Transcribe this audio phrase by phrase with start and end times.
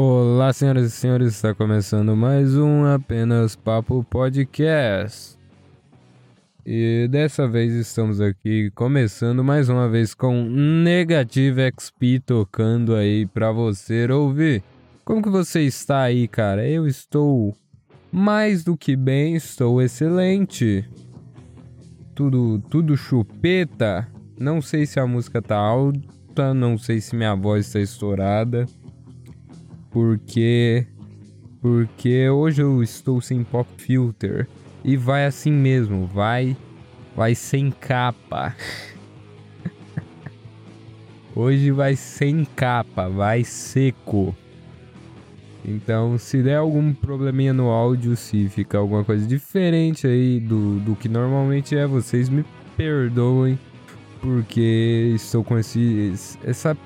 [0.00, 5.36] Olá, senhoras e senhores, está começando mais um Apenas Papo Podcast.
[6.64, 13.50] E dessa vez estamos aqui começando mais uma vez com Negative XP tocando aí para
[13.50, 14.62] você ouvir.
[15.04, 16.64] Como que você está aí, cara?
[16.64, 17.52] Eu estou
[18.12, 20.88] mais do que bem, estou excelente.
[22.14, 24.06] Tudo, tudo chupeta.
[24.38, 28.64] Não sei se a música tá alta, não sei se minha voz está estourada.
[29.90, 30.86] Porque
[31.60, 34.46] porque hoje eu estou sem pop filter
[34.84, 36.56] e vai assim mesmo, vai
[37.16, 38.54] vai sem capa.
[41.34, 44.34] hoje vai sem capa, vai seco.
[45.64, 50.96] Então, se der algum probleminha no áudio, se ficar alguma coisa diferente aí do, do
[50.96, 52.44] que normalmente é, vocês me
[52.76, 53.58] perdoem,
[54.20, 56.14] porque estou com esse,
[56.44, 56.76] essa,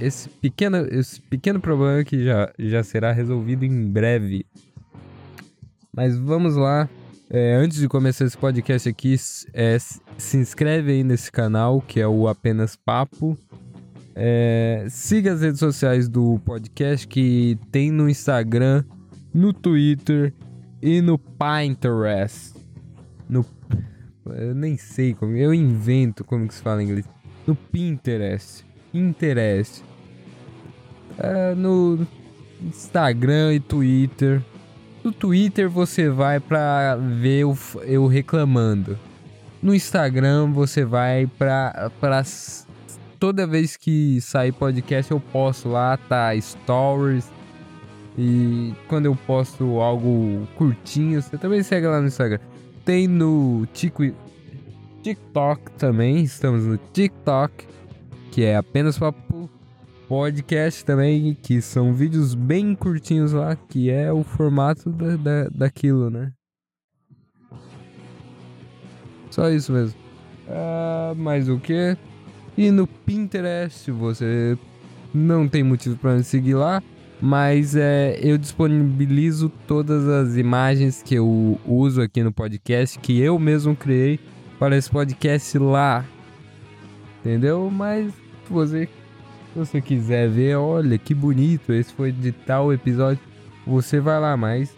[0.00, 4.46] esse, pequeno, esse pequeno problema que já, já será resolvido em breve.
[5.92, 6.88] Mas vamos lá.
[7.30, 9.16] É, antes de começar esse podcast aqui,
[9.52, 9.78] é,
[10.18, 13.36] se inscreve aí nesse canal, que é o Apenas Papo.
[14.14, 18.84] É, siga as redes sociais do podcast que tem no Instagram,
[19.32, 20.32] no Twitter
[20.80, 22.54] e no Pinterest.
[23.28, 23.44] No,
[24.26, 27.06] eu nem sei como, eu invento como que se fala em inglês.
[27.46, 29.82] No Pinterest, Pinterest.
[31.18, 32.06] É, no
[32.62, 34.40] Instagram e Twitter.
[35.02, 37.44] No Twitter você vai para ver
[37.82, 38.96] eu, reclamando.
[39.60, 41.90] No Instagram você vai para
[43.18, 46.30] toda vez que sair podcast eu posto lá, tá?
[46.40, 47.28] Stories.
[48.16, 52.38] E quando eu posto algo curtinho, você também segue lá no Instagram.
[52.84, 54.04] Tem no Tico,
[55.02, 57.66] TikTok também, estamos no TikTok,
[58.34, 59.48] que é apenas papo
[60.08, 66.10] podcast também, que são vídeos bem curtinhos lá, que é o formato da, da, daquilo,
[66.10, 66.32] né?
[69.30, 69.96] Só isso mesmo.
[70.48, 71.96] Uh, mais o que?
[72.58, 74.58] E no Pinterest você
[75.14, 76.82] não tem motivo para me seguir lá,
[77.22, 83.38] mas é, eu disponibilizo todas as imagens que eu uso aqui no podcast, que eu
[83.38, 84.18] mesmo criei
[84.58, 86.04] para esse podcast lá.
[87.20, 87.70] Entendeu?
[87.70, 93.22] Mas você, se você quiser ver, olha que bonito, esse foi de tal episódio,
[93.66, 94.76] você vai lá, mas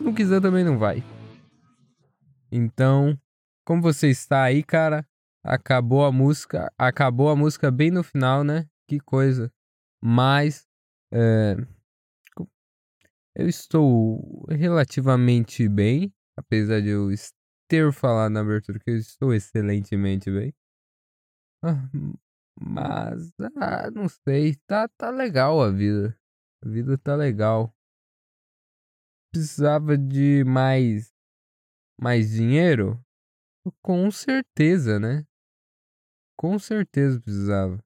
[0.00, 1.02] não quiser também não vai.
[2.50, 3.18] Então,
[3.64, 5.06] como você está aí, cara?
[5.44, 8.66] acabou a música, acabou a música bem no final, né?
[8.88, 9.52] Que coisa.
[10.02, 10.66] Mas
[11.12, 11.54] é,
[13.34, 17.10] eu estou relativamente bem, apesar de eu
[17.68, 20.54] ter falado na abertura que eu estou excelentemente bem.
[21.62, 21.88] Ah,
[22.60, 26.18] mas, ah, não sei, tá, tá legal a vida.
[26.64, 27.74] A vida tá legal.
[29.32, 31.12] Precisava de mais
[32.00, 33.00] mais dinheiro?
[33.82, 35.26] Com certeza, né?
[36.36, 37.82] Com certeza precisava.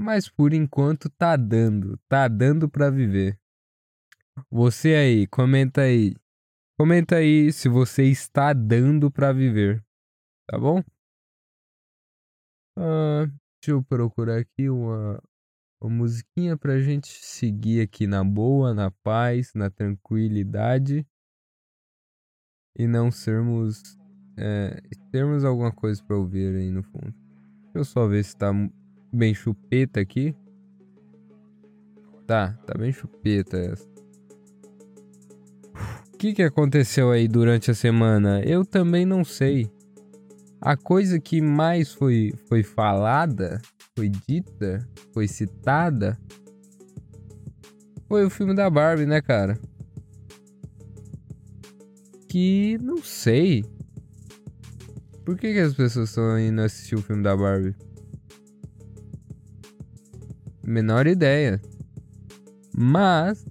[0.00, 3.38] Mas por enquanto tá dando, tá dando para viver.
[4.50, 6.14] Você aí, comenta aí.
[6.78, 9.84] Comenta aí se você está dando para viver.
[10.48, 10.82] Tá bom?
[12.80, 13.26] Ah,
[13.60, 15.20] deixa eu procurar aqui uma,
[15.82, 21.04] uma musiquinha pra gente seguir aqui na boa, na paz, na tranquilidade.
[22.78, 23.82] E não sermos
[24.36, 24.80] é,
[25.10, 27.12] termos alguma coisa para ouvir aí no fundo.
[27.64, 28.52] Deixa eu só ver se tá
[29.12, 30.32] bem chupeta aqui.
[32.28, 33.88] Tá, tá bem chupeta essa.
[36.14, 38.40] O que, que aconteceu aí durante a semana?
[38.42, 39.68] Eu também não sei.
[40.60, 43.60] A coisa que mais foi, foi falada,
[43.96, 46.18] foi dita, foi citada,
[48.08, 49.58] foi o filme da Barbie, né, cara?
[52.28, 53.64] Que não sei.
[55.24, 57.76] Por que, que as pessoas estão indo assistir o filme da Barbie?
[60.64, 61.60] Menor ideia.
[62.74, 63.46] Mas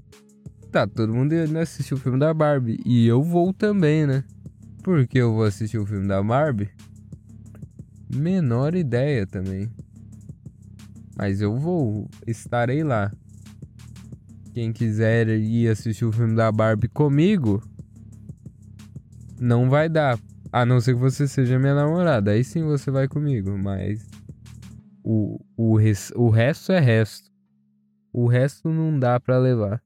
[0.72, 2.80] tá todo mundo indo assistir o filme da Barbie.
[2.86, 4.24] E eu vou também, né?
[4.84, 6.70] Por que eu vou assistir o filme da Barbie?
[8.18, 9.70] Menor ideia também.
[11.16, 13.12] Mas eu vou, estarei lá.
[14.54, 17.62] Quem quiser ir assistir o filme da Barbie comigo,
[19.40, 20.20] não vai dar,
[20.52, 22.32] a não ser que você seja minha namorada.
[22.32, 23.56] Aí sim você vai comigo.
[23.58, 24.04] Mas
[25.04, 27.32] o, o, res, o resto é resto.
[28.12, 29.82] O resto não dá pra levar.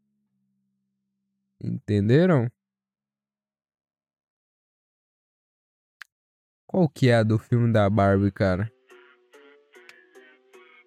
[1.61, 2.49] Entenderam?
[6.71, 8.71] Qual que é a do filme da Barbie, cara?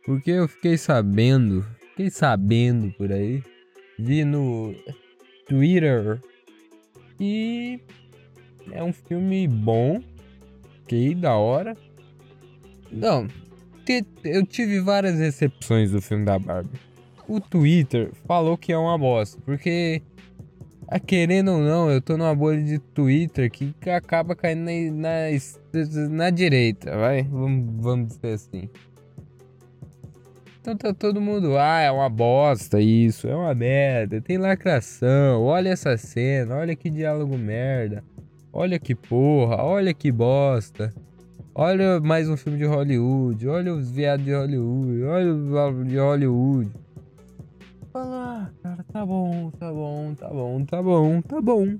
[0.05, 1.65] Porque eu fiquei sabendo
[1.95, 3.43] fiquei sabendo por aí.
[3.99, 4.75] Vi no
[5.49, 6.21] Twitter.
[7.21, 7.81] E
[8.73, 10.03] é um filme bom.
[10.83, 11.77] Ok, da hora.
[12.91, 13.27] Não,
[14.25, 16.79] eu tive várias recepções do filme da Barbie.
[17.27, 20.03] O Twitter falou que é uma bosta, porque
[20.89, 26.09] ah, querendo ou não, eu tô numa bolha de Twitter que acaba caindo na, na,
[26.09, 27.23] na direita, vai?
[27.23, 28.69] Vamos, vamos dizer assim.
[30.61, 35.69] Então tá todo mundo, ah, é uma bosta isso, é uma merda, tem lacração, olha
[35.69, 38.03] essa cena, olha que diálogo merda,
[38.51, 40.91] olha que porra, olha que bosta,
[41.55, 46.84] olha mais um filme de Hollywood, olha os viados de Hollywood, olha os de Hollywood.
[47.95, 51.79] Fala, ah, cara, tá bom, tá bom, tá bom, tá bom, tá bom.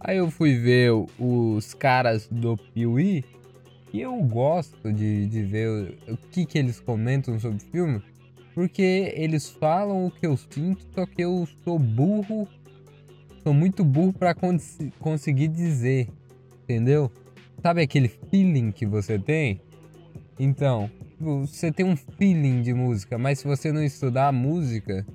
[0.00, 3.24] Aí eu fui ver os caras do Piuí
[3.92, 8.02] e eu gosto de, de ver o, que, que eles comentam sobre o filme,
[8.56, 12.48] porque eles falam o que eu sinto, só que eu sou burro,
[13.44, 16.08] sou muito burro para cons conseguir dizer,
[16.64, 17.08] entendeu?
[17.62, 19.60] Sabe aquele feeling que você tem?
[20.40, 20.90] Então,
[21.20, 25.06] você tem um feeling de música, mas se você não estudar a música,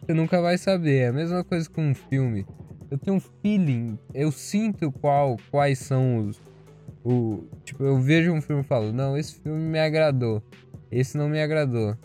[0.00, 0.98] você nunca vai saber.
[0.98, 2.46] É a mesma coisa com um filme.
[2.90, 6.40] Eu tenho um feeling, eu sinto qual, quais são os,
[7.04, 10.42] o, tipo, eu vejo um filme e falo, não, esse filme me agradou,
[10.90, 11.96] esse não me agradou.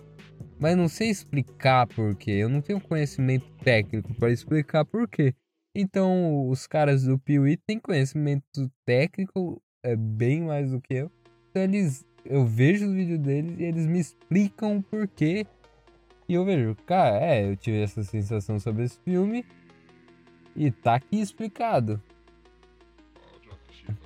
[0.59, 5.33] Mas não sei explicar porquê, eu não tenho conhecimento técnico para explicar porquê.
[5.75, 11.11] Então, os caras do Piuí têm conhecimento técnico, é bem mais do que eu.
[11.49, 15.45] Então, eles, eu vejo os vídeos deles e eles me explicam o porquê.
[16.27, 19.45] E eu vejo, cara, é, eu tive essa sensação sobre esse filme
[20.55, 22.01] e tá aqui explicado.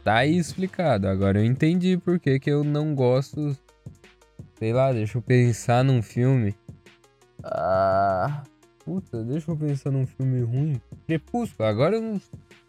[0.04, 1.07] Tá aí explicado.
[1.07, 3.57] Agora eu entendi por que, que eu não gosto.
[4.56, 6.54] Sei lá, deixa eu pensar num filme.
[7.44, 8.44] Ah.
[8.83, 10.81] Puta, deixa eu pensar num filme ruim.
[11.06, 11.69] Crepúsculo.
[11.69, 12.22] Agora eu não.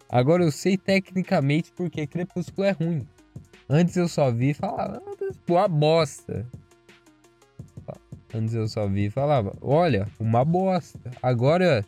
[0.07, 3.07] Agora eu sei tecnicamente porque Crepúsculo é ruim.
[3.67, 5.01] Antes eu só vi e falava,
[5.47, 6.45] uma bosta.
[8.33, 11.11] Antes eu só vi e falava, olha, uma bosta.
[11.21, 11.85] Agora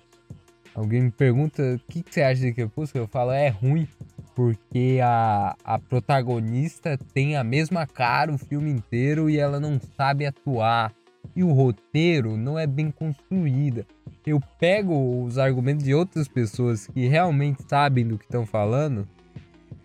[0.75, 3.87] alguém me pergunta o que, que você acha de Crepúsculo, eu falo, é ruim
[4.35, 10.25] porque a, a protagonista tem a mesma cara o filme inteiro e ela não sabe
[10.25, 10.93] atuar.
[11.35, 13.87] E o roteiro não é bem construída.
[14.25, 19.07] Eu pego os argumentos de outras pessoas que realmente sabem do que estão falando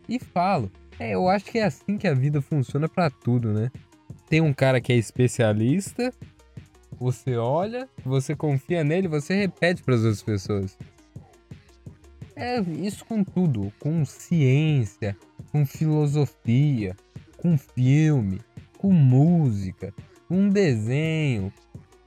[0.09, 0.71] e falo.
[0.99, 3.71] É, eu acho que é assim que a vida funciona para tudo, né?
[4.29, 6.12] Tem um cara que é especialista,
[6.99, 10.77] você olha, você confia nele, você repete para as outras pessoas.
[12.35, 15.17] É isso com tudo, com ciência,
[15.50, 16.97] com filosofia,
[17.37, 18.41] com filme,
[18.77, 19.95] com música,
[20.29, 21.53] com desenho,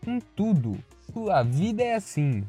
[0.04, 0.78] com tudo.
[1.30, 2.46] A vida é assim.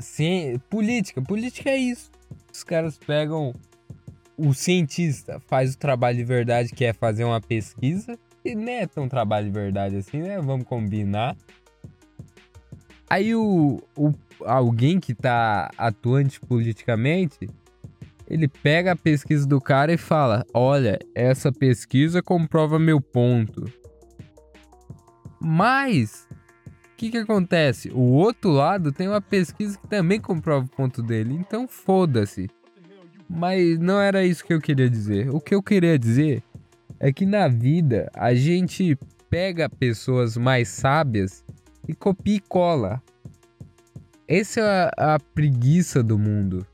[0.00, 0.60] Ci...
[0.70, 2.10] Política, política é isso.
[2.52, 3.52] Os caras pegam
[4.38, 8.86] o cientista, faz o trabalho de verdade que é fazer uma pesquisa e não é
[8.86, 10.40] tão trabalho de verdade assim, né?
[10.40, 11.36] Vamos combinar.
[13.10, 14.12] Aí o, o
[14.44, 17.48] alguém que tá atuante politicamente,
[18.28, 23.64] ele pega a pesquisa do cara e fala: "Olha, essa pesquisa comprova meu ponto".
[25.40, 26.28] Mas
[26.92, 27.90] o que que acontece?
[27.90, 31.34] O outro lado tem uma pesquisa que também comprova o ponto dele.
[31.34, 32.48] Então foda-se.
[33.28, 35.28] Mas não era isso que eu queria dizer.
[35.30, 36.42] O que eu queria dizer
[36.98, 38.96] é que na vida a gente
[39.28, 41.44] pega pessoas mais sábias
[41.86, 43.02] e copia e cola.
[44.26, 46.66] Essa é a, a preguiça do mundo.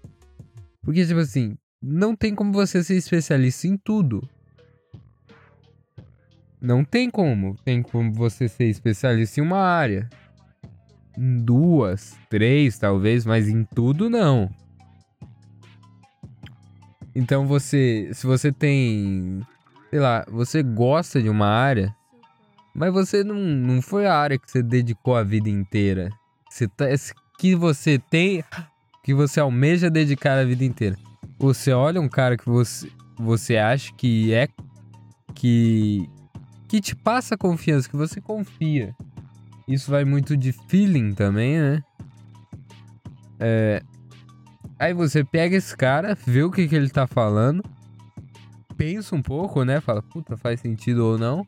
[0.82, 4.28] Porque, tipo assim, não tem como você ser especialista em tudo.
[6.60, 7.56] Não tem como.
[7.64, 10.08] Tem como você ser especialista em uma área.
[11.16, 14.50] Em duas, três, talvez, mas em tudo não.
[17.14, 19.40] Então você, se você tem,
[19.90, 21.94] sei lá, você gosta de uma área,
[22.74, 26.10] mas você não, não foi a área que você dedicou a vida inteira.
[26.50, 26.86] Você tá,
[27.38, 28.42] que você tem,
[29.02, 30.96] que você almeja dedicar a vida inteira.
[31.38, 34.48] Você olha um cara que você, você acha que é
[35.34, 36.08] que
[36.66, 38.94] que te passa confiança, que você confia.
[39.68, 41.82] Isso vai muito de feeling também, né?
[43.38, 43.82] É...
[44.78, 47.62] Aí você pega esse cara, vê o que, que ele tá falando,
[48.76, 49.80] pensa um pouco, né?
[49.80, 51.46] Fala, puta, faz sentido ou não.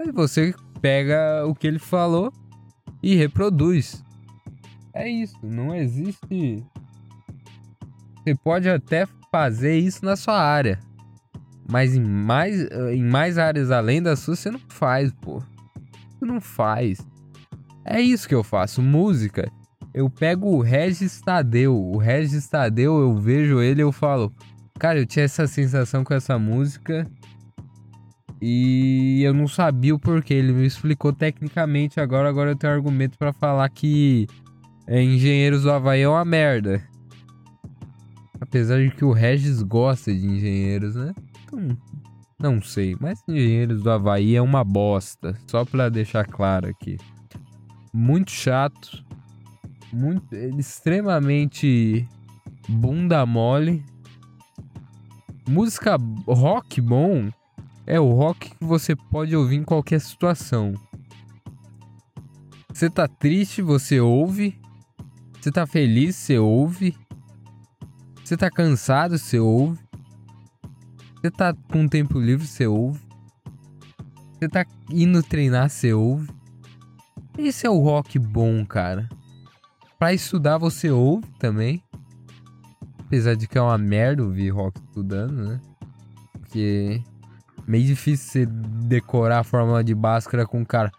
[0.00, 2.32] Aí você pega o que ele falou
[3.02, 4.02] e reproduz.
[4.92, 6.64] É isso, não existe.
[8.16, 10.80] Você pode até fazer isso na sua área,
[11.70, 15.40] Mas em mais, em mais áreas além da sua, você não faz, pô.
[16.18, 17.06] Você não faz.
[17.84, 18.80] É isso que eu faço.
[18.80, 19.52] Música.
[19.96, 21.74] Eu pego o Regis Tadeu.
[21.74, 24.30] O Regis Tadeu, eu vejo ele eu falo.
[24.78, 27.10] Cara, eu tinha essa sensação com essa música.
[28.42, 30.34] E eu não sabia o porquê.
[30.34, 32.28] Ele me explicou tecnicamente agora.
[32.28, 34.26] Agora eu tenho argumento para falar que
[34.86, 36.86] é, Engenheiros do Havaí é uma merda.
[38.38, 41.14] Apesar de que o Regis gosta de engenheiros, né?
[41.46, 41.76] Então,
[42.38, 42.94] não sei.
[43.00, 45.34] Mas Engenheiros do Havaí é uma bosta.
[45.46, 46.98] Só pra deixar claro aqui.
[47.94, 49.05] Muito chato.
[49.96, 52.06] Muito, extremamente
[52.68, 53.82] bunda mole.
[55.48, 57.30] Música rock bom
[57.86, 60.74] é o rock que você pode ouvir em qualquer situação.
[62.70, 64.60] Você tá triste, você ouve.
[65.40, 66.94] Você tá feliz, você ouve.
[68.22, 69.80] Você tá cansado, você ouve.
[71.14, 73.00] Você tá com tempo livre, você ouve.
[74.34, 76.28] Você tá indo treinar, você ouve.
[77.38, 79.08] Esse é o rock bom, cara.
[79.98, 81.82] Pra estudar, você ouve também.
[83.06, 85.60] Apesar de que é uma merda ouvir rock estudando, né?
[86.32, 87.00] Porque
[87.66, 90.90] meio difícil você decorar a fórmula de Bhaskara com o cara.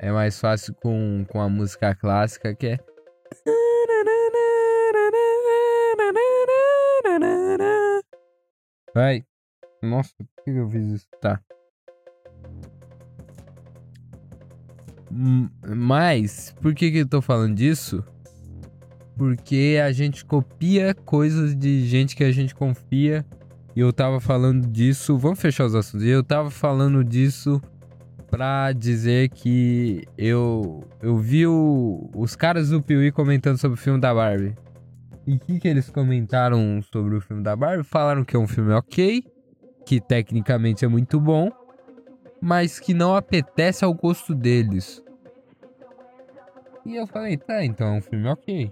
[0.00, 2.78] É mais fácil com, com a música clássica que é.
[8.94, 9.24] Vai.
[9.82, 11.08] Nossa, por que eu fiz isso?
[11.20, 11.40] Tá.
[15.66, 18.04] Mas, por que, que eu tô falando disso?
[19.16, 23.24] Porque a gente copia coisas de gente que a gente confia.
[23.74, 25.16] E eu tava falando disso.
[25.16, 26.06] Vamos fechar os assuntos.
[26.06, 27.60] Eu tava falando disso
[28.30, 34.00] pra dizer que eu, eu vi o, os caras do Piuí comentando sobre o filme
[34.00, 34.54] da Barbie.
[35.26, 37.84] E o que, que eles comentaram sobre o filme da Barbie?
[37.84, 39.24] Falaram que é um filme ok,
[39.88, 41.50] que tecnicamente é muito bom,
[42.42, 45.02] mas que não apetece ao gosto deles.
[46.84, 48.70] E eu falei, tá, então é um filme ok.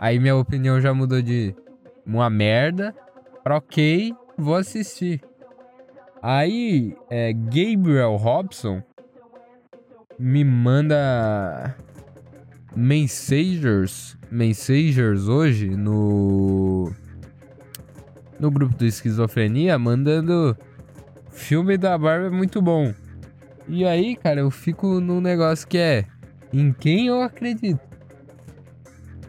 [0.00, 1.54] Aí minha opinião já mudou de
[2.06, 2.96] uma merda
[3.44, 5.20] pra ok, vou assistir.
[6.22, 8.82] Aí, é, Gabriel Robson
[10.18, 11.76] me manda
[12.74, 16.90] mensagers, mensagers hoje no
[18.38, 20.56] no grupo do esquizofrenia mandando
[21.30, 22.92] filme da Barbie é muito bom.
[23.66, 26.04] E aí, cara, eu fico num negócio que é
[26.52, 27.80] em quem eu acredito.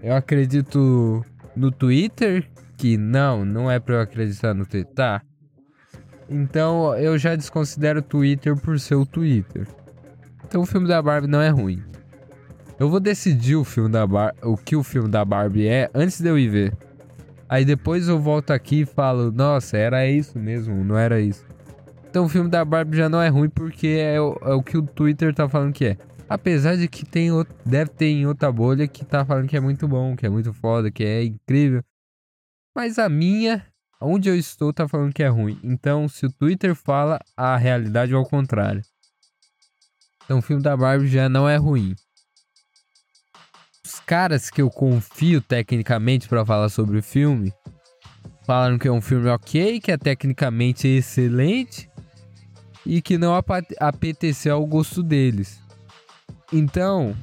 [0.01, 1.25] Eu acredito
[1.55, 5.21] no Twitter, que não, não é para eu acreditar no Twitter, tá?
[6.29, 9.67] Então eu já desconsidero o Twitter por ser o Twitter.
[10.45, 11.83] Então o filme da Barbie não é ruim.
[12.79, 16.21] Eu vou decidir o filme da Bar o que o filme da Barbie é antes
[16.21, 16.77] de eu ir ver.
[17.50, 21.44] Aí depois eu volto aqui e falo, nossa, era isso mesmo, não era isso.
[22.08, 24.77] Então o filme da Barbie já não é ruim porque é o, é o que
[24.77, 25.98] o Twitter tá falando que é.
[26.29, 29.60] Apesar de que tem outro, deve ter em outra bolha que tá falando que é
[29.60, 31.84] muito bom, que é muito foda, que é incrível.
[32.75, 33.65] Mas a minha
[34.01, 35.60] onde eu estou tá falando que é ruim.
[35.63, 38.82] Então, se o Twitter fala, a realidade é ao contrário.
[40.24, 41.96] Então, o filme da Barbie já não é ruim.
[44.09, 47.53] Caras que eu confio tecnicamente para falar sobre o filme
[48.43, 51.87] falaram que é um filme ok, que é tecnicamente excelente
[52.83, 53.39] e que não
[53.79, 55.61] apeteceu ao gosto deles.
[56.51, 57.15] Então,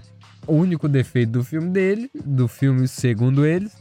[0.47, 3.77] o único defeito do filme dele, do filme segundo eles,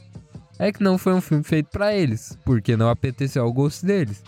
[0.58, 4.24] é que não foi um filme feito para eles, porque não apeteceu ao gosto deles.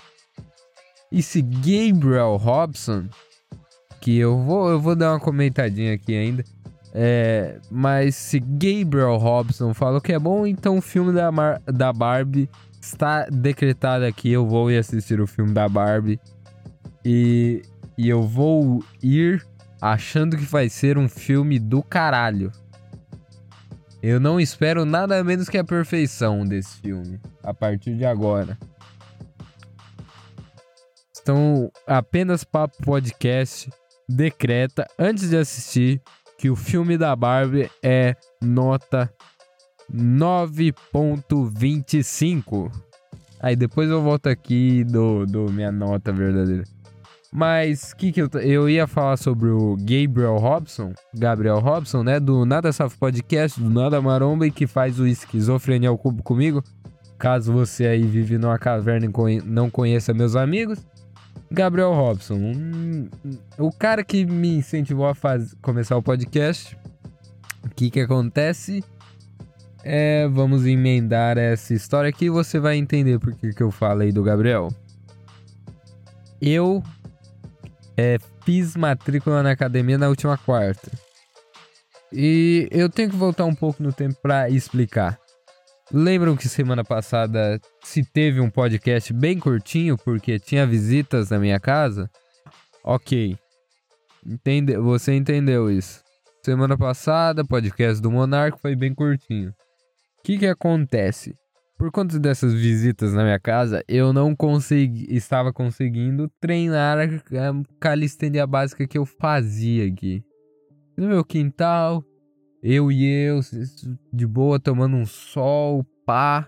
[1.11, 3.09] E se Gabriel Robson,
[3.99, 6.45] que eu vou, eu vou dar uma comentadinha aqui ainda,
[6.99, 11.93] é, mas se Gabriel Robson falou que é bom, então o filme da, Mar, da
[11.93, 12.49] Barbie
[12.81, 14.31] está decretado aqui.
[14.31, 16.19] Eu vou ir assistir o filme da Barbie
[17.05, 17.61] e,
[17.95, 19.45] e eu vou ir
[19.79, 22.51] achando que vai ser um filme do caralho.
[24.01, 28.57] Eu não espero nada menos que a perfeição desse filme a partir de agora.
[31.21, 33.69] Então, apenas Papo Podcast
[34.09, 36.01] decreta antes de assistir
[36.37, 39.09] que o filme da Barbie é nota
[39.93, 42.71] 9.25.
[43.39, 46.65] Aí depois eu volto aqui do do minha nota verdadeira.
[47.31, 52.45] Mas que que eu, eu ia falar sobre o Gabriel Robson, Gabriel Robson, né, do
[52.45, 56.63] Nada Safo Podcast, do Nada Maromba e que faz o Esquizofrenia ao Cubo comigo.
[57.17, 60.79] Caso você aí vive numa caverna e não conheça meus amigos,
[61.49, 63.09] Gabriel Robson, um,
[63.57, 66.77] o cara que me incentivou a faz, começar o podcast,
[67.63, 68.83] O que que acontece?
[69.83, 74.11] É, vamos emendar essa história aqui e você vai entender por que, que eu falei
[74.11, 74.69] do Gabriel.
[76.41, 76.83] Eu
[77.95, 80.91] é, fiz matrícula na academia na última quarta.
[82.11, 85.19] E eu tenho que voltar um pouco no tempo para explicar.
[85.91, 91.59] Lembram que semana passada se teve um podcast bem curtinho porque tinha visitas na minha
[91.61, 92.09] casa?
[92.83, 93.37] Ok.
[94.25, 94.75] Entende...
[94.77, 96.03] Você entendeu isso.
[96.43, 99.51] Semana passada, podcast do Monarco foi bem curtinho.
[99.51, 101.33] O que, que acontece?
[101.77, 107.07] Por conta dessas visitas na minha casa, eu não consegui, estava conseguindo treinar a
[107.79, 110.21] calistenia básica que eu fazia aqui.
[110.97, 112.03] No meu quintal,
[112.69, 113.39] eu e eu,
[114.11, 116.45] de boa, tomando um sol, pá.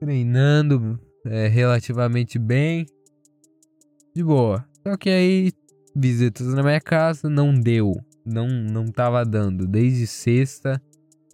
[0.00, 2.86] Treinando é, relativamente bem.
[4.14, 4.66] De boa.
[4.82, 5.52] Só que aí,
[5.94, 7.92] visitas na minha casa, não deu.
[8.24, 9.66] Não, não tava dando.
[9.66, 10.80] Desde sexta,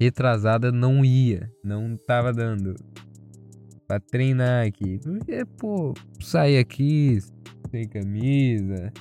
[0.01, 1.49] retrasada, não ia.
[1.63, 2.75] Não tava dando.
[3.87, 4.99] Pra treinar aqui.
[4.99, 7.21] Porque, pô, sair aqui
[7.71, 8.93] sem camisa.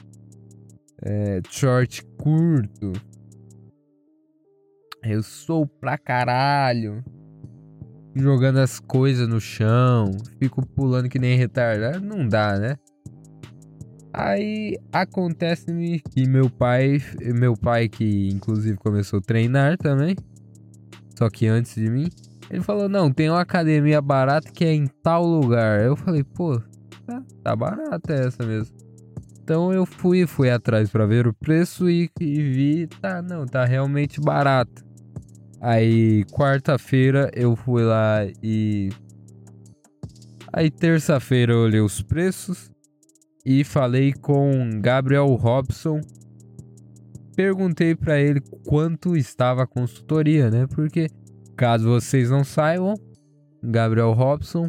[1.01, 2.94] É, short curto
[5.03, 7.03] eu sou pra caralho.
[8.15, 10.12] Jogando as coisas no chão.
[10.39, 12.05] Fico pulando que nem retardado.
[12.05, 12.75] Não dá, né?
[14.13, 17.01] Aí acontece-me que meu pai,
[17.34, 20.17] meu pai que inclusive começou a treinar também,
[21.17, 22.10] só que antes de mim,
[22.50, 25.81] ele falou: "Não, tem uma academia barata que é em tal lugar".
[25.81, 26.60] Eu falei: "Pô,
[27.08, 28.75] tá, tá barata essa mesmo".
[29.41, 33.63] Então eu fui, fui atrás para ver o preço e, e vi, tá, não, tá
[33.63, 34.90] realmente barato.
[35.62, 38.89] Aí, quarta-feira eu fui lá e.
[40.51, 42.72] Aí, terça-feira eu olhei os preços
[43.46, 46.01] e falei com Gabriel Robson.
[47.36, 50.66] Perguntei para ele quanto estava a consultoria, né?
[50.66, 51.07] Porque,
[51.55, 52.96] caso vocês não saibam,
[53.64, 54.68] Gabriel Robson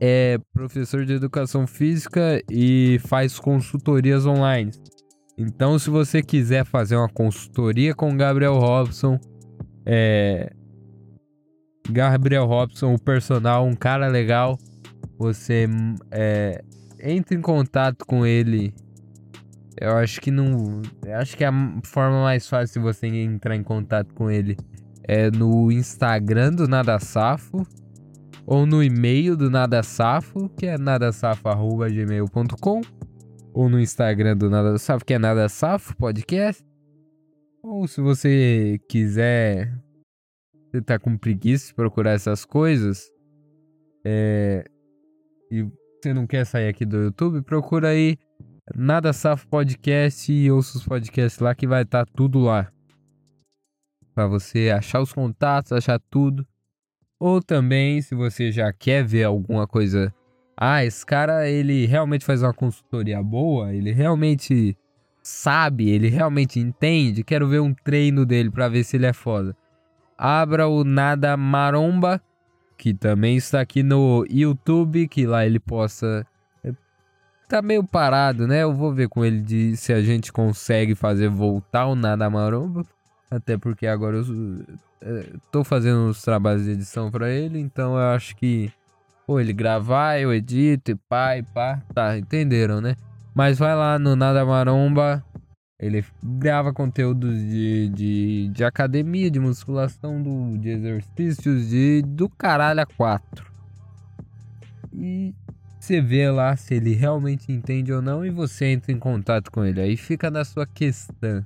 [0.00, 4.72] é professor de educação física e faz consultorias online.
[5.36, 9.18] Então, se você quiser fazer uma consultoria com Gabriel Robson,
[9.90, 10.52] é,
[11.90, 14.58] Gabriel Robson, o personal, um cara legal.
[15.18, 15.66] Você
[16.10, 16.62] é,
[17.02, 18.74] entra em contato com ele.
[19.80, 20.82] Eu acho que não.
[21.18, 21.52] Acho que a
[21.84, 24.58] forma mais fácil de você entrar em contato com ele
[25.04, 27.66] é no Instagram do Nada Safo
[28.44, 32.80] ou no e-mail do Nada Safo, que é nadasafo@gmail.com,
[33.54, 36.67] ou no Instagram do Nada Safo, que é Nada Safo Podcast.
[37.62, 39.72] Ou se você quiser,
[40.70, 43.10] você tá com preguiça de procurar essas coisas,
[44.04, 44.64] é,
[45.50, 48.16] e você não quer sair aqui do YouTube, procura aí
[48.74, 52.70] Nada Safo Podcast e ouça os podcasts lá que vai estar tá tudo lá.
[54.14, 56.46] Para você achar os contatos, achar tudo.
[57.18, 60.14] Ou também, se você já quer ver alguma coisa,
[60.56, 64.76] ah, esse cara ele realmente faz uma consultoria boa, ele realmente
[65.28, 69.54] sabe, ele realmente entende, quero ver um treino dele para ver se ele é foda.
[70.16, 72.20] Abra o Nada Maromba,
[72.78, 76.26] que também está aqui no YouTube, que lá ele possa
[76.64, 76.72] é,
[77.46, 78.62] tá meio parado, né?
[78.62, 82.84] Eu vou ver com ele de se a gente consegue fazer voltar o Nada Maromba,
[83.30, 84.24] até porque agora eu
[85.02, 88.72] é, tô fazendo os trabalhos de edição para ele, então eu acho que
[89.26, 92.96] pô, ele gravar, eu edito e pá e pá, tá, entenderam, né?
[93.38, 95.24] Mas vai lá no Nada Maromba.
[95.78, 102.80] Ele grava conteúdos de, de, de academia, de musculação, do, de exercícios, de do caralho
[102.80, 103.46] a quatro.
[104.92, 105.32] E
[105.78, 109.64] você vê lá se ele realmente entende ou não e você entra em contato com
[109.64, 109.82] ele.
[109.82, 111.44] Aí fica na sua questão.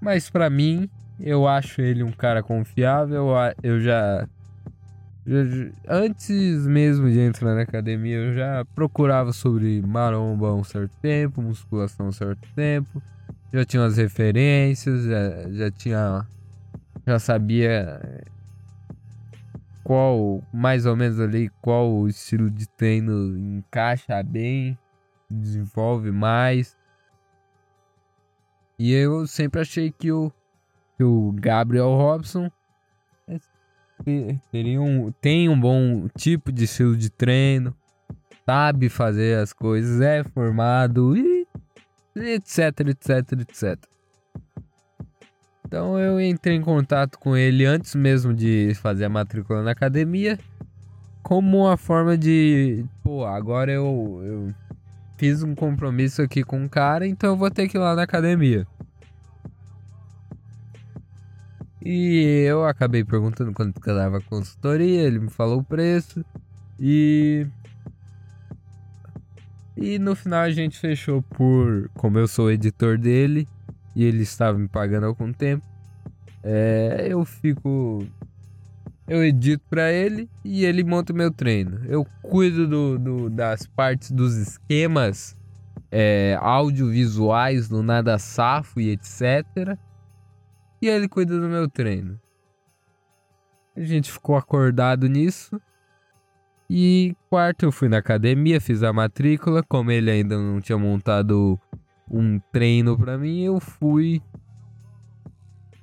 [0.00, 0.88] Mas para mim,
[1.20, 3.26] eu acho ele um cara confiável.
[3.62, 4.26] Eu já
[5.86, 12.08] Antes mesmo de entrar na academia, eu já procurava sobre maromba um certo tempo, musculação
[12.08, 13.02] um certo tempo.
[13.52, 16.26] Já tinha as referências, já, já tinha.
[17.06, 18.00] Já sabia
[19.84, 24.78] qual, mais ou menos ali, qual o estilo de treino encaixa bem,
[25.30, 26.76] desenvolve mais.
[28.78, 30.30] E eu sempre achei que o,
[30.96, 32.50] que o Gabriel Robson
[34.50, 37.74] teria um, tem um bom tipo de estilo de treino,
[38.46, 41.46] sabe fazer as coisas, é formado e
[42.16, 43.78] etc, etc, etc.
[45.66, 50.38] Então eu entrei em contato com ele antes mesmo de fazer a matrícula na academia,
[51.22, 54.54] como uma forma de, pô, agora eu, eu
[55.18, 58.04] fiz um compromisso aqui com o cara, então eu vou ter que ir lá na
[58.04, 58.66] academia.
[61.84, 66.24] E eu acabei perguntando quanto que dava a consultoria, ele me falou o preço
[66.78, 67.46] e
[69.76, 73.46] e no final a gente fechou por, como eu sou editor dele
[73.94, 75.64] e ele estava me pagando algum tempo,
[76.42, 78.04] é, eu fico
[79.06, 81.80] eu edito para ele e ele monta o meu treino.
[81.86, 85.36] Eu cuido do, do das partes dos esquemas
[85.90, 89.78] é, audiovisuais no Nada Safo e etc.
[90.80, 92.20] E ele cuida do meu treino.
[93.76, 95.60] A gente ficou acordado nisso.
[96.70, 99.62] E quarto eu fui na academia, fiz a matrícula.
[99.62, 101.58] Como ele ainda não tinha montado
[102.10, 104.20] um treino para mim, eu fui.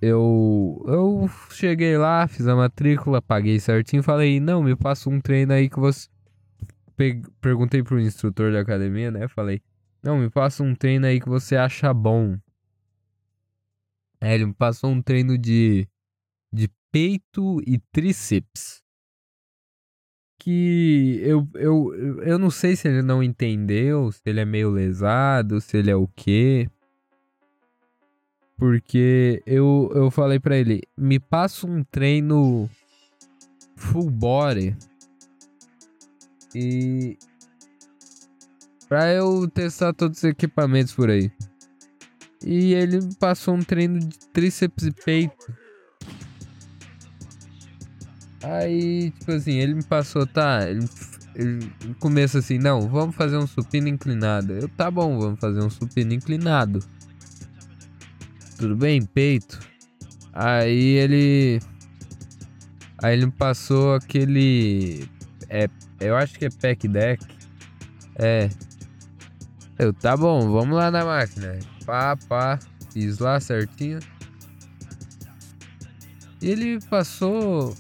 [0.02, 4.04] Eu, eu cheguei lá, fiz a matrícula, paguei certinho.
[4.04, 6.08] Falei, não, me passa um treino aí que você.
[7.42, 9.28] Perguntei pro instrutor da academia, né?
[9.28, 9.62] Falei,
[10.04, 12.38] não, me passa um treino aí que você acha bom.
[14.26, 15.88] É, ele me passou um treino de,
[16.52, 18.82] de peito e tríceps.
[20.40, 25.62] Que eu, eu, eu não sei se ele não entendeu, se ele é meio lesado,
[25.62, 26.68] se ele é o quê.
[28.58, 32.68] Porque eu, eu falei para ele, me passa um treino
[33.76, 34.76] full body.
[36.56, 37.16] E.
[38.90, 41.32] Pra eu testar todos os equipamentos por aí.
[42.46, 45.52] E ele passou um treino de tríceps e peito.
[48.44, 50.70] Aí, tipo assim, ele me passou, tá?
[50.70, 50.88] Ele,
[51.34, 54.54] ele começa assim, não, vamos fazer um supino inclinado.
[54.54, 56.86] Eu, tá bom, vamos fazer um supino inclinado.
[58.58, 59.60] Tudo bem, peito.
[60.32, 61.60] Aí ele.
[63.02, 65.10] Aí ele me passou aquele.
[65.50, 65.68] É,
[66.00, 67.26] eu acho que é pack deck.
[68.16, 68.50] É.
[69.78, 71.60] Eu, tá bom, vamos lá na máquina.
[71.86, 72.58] Pá, pá.
[72.92, 74.00] Fiz lá certinho.
[76.42, 77.76] Ele passou,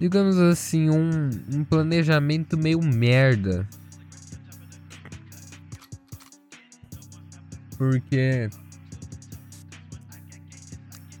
[0.00, 3.68] digamos assim, um, um planejamento meio merda.
[7.78, 8.50] Porque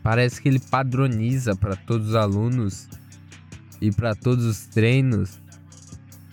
[0.02, 2.88] parece que ele padroniza para todos os alunos
[3.80, 5.38] e para todos os treinos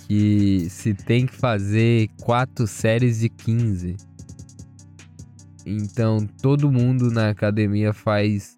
[0.08, 3.96] que se tem que fazer quatro séries de 15.
[5.66, 8.58] Então todo mundo na academia faz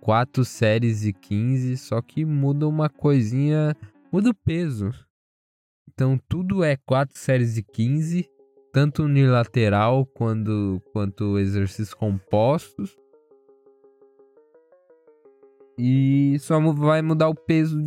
[0.00, 3.76] quatro séries de 15, só que muda uma coisinha,
[4.12, 4.90] muda o peso.
[5.92, 8.28] Então tudo é quatro séries de 15,
[8.72, 12.96] tanto unilateral quanto, quanto exercícios compostos.
[15.80, 17.78] E só vai mudar o peso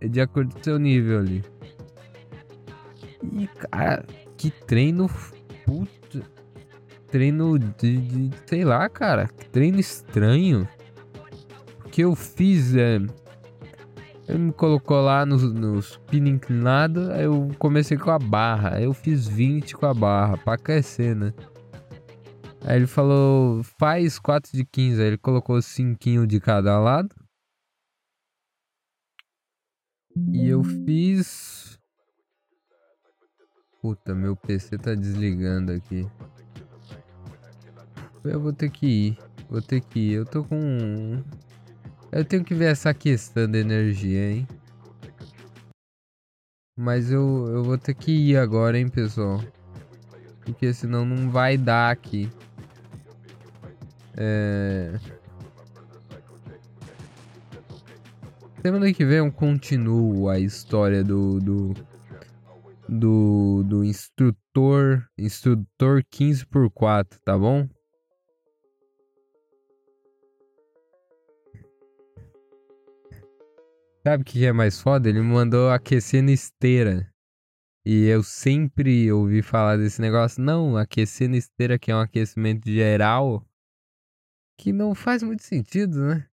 [0.00, 1.57] de acordo com o seu nível ali.
[3.22, 4.04] E cara,
[4.36, 5.08] que treino
[5.64, 5.98] puta
[7.10, 10.68] treino de, de, sei lá, cara, treino estranho.
[11.90, 12.96] Que eu fiz, é,
[14.28, 18.84] ele me colocou lá nos, nos pino inclinado, aí eu comecei com a barra, aí
[18.84, 21.32] eu fiz 20 com a barra, pra aquecer, né?
[22.60, 27.08] Aí ele falou, faz 4 de 15, aí ele colocou 5 de cada lado.
[30.32, 31.77] E eu fiz...
[33.80, 36.04] Puta, meu PC tá desligando aqui.
[38.24, 39.18] Eu vou ter que ir.
[39.48, 40.12] Vou ter que ir.
[40.14, 41.22] Eu tô com.
[42.10, 44.48] Eu tenho que ver essa questão da energia, hein?
[46.76, 49.40] Mas eu, eu vou ter que ir agora, hein, pessoal?
[50.44, 52.28] Porque senão não vai dar aqui.
[54.16, 54.98] É...
[58.60, 61.74] Semana que vem eu continuo a história do, do,
[62.88, 67.68] do, do instrutor, instrutor 15 por 4 tá bom?
[74.06, 75.08] Sabe o que é mais foda?
[75.08, 77.12] Ele me mandou aquecer na esteira.
[77.84, 80.42] E eu sempre ouvi falar desse negócio.
[80.42, 83.46] Não, aquecer na esteira, que é um aquecimento geral,
[84.58, 86.27] que não faz muito sentido, né?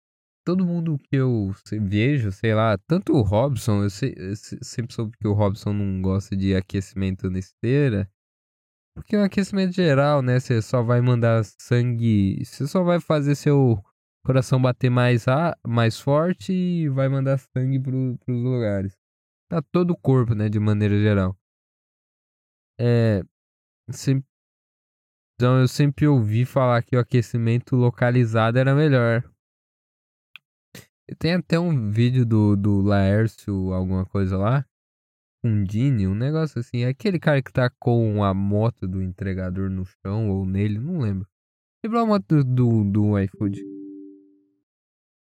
[0.43, 5.15] Todo mundo que eu vejo, sei lá, tanto o Robson, eu, sei, eu sempre soube
[5.17, 8.09] que o Robson não gosta de aquecimento na esteira.
[8.95, 10.39] Porque é um aquecimento geral, né?
[10.39, 12.43] Você só vai mandar sangue.
[12.43, 13.81] Você só vai fazer seu
[14.25, 18.97] coração bater mais, a, mais forte e vai mandar sangue pro, pros lugares.
[19.49, 21.37] Tá todo o corpo, né, de maneira geral.
[22.79, 23.21] É.
[25.35, 29.23] Então eu sempre ouvi falar que o aquecimento localizado era melhor.
[31.17, 34.65] Tem até um vídeo do, do Laércio, alguma coisa lá.
[35.43, 36.83] Um Dini, um negócio assim.
[36.83, 40.99] É aquele cara que tá com a moto do entregador no chão ou nele, não
[40.99, 41.27] lembro.
[41.83, 43.80] Lembrou a moto do, do, do iFood.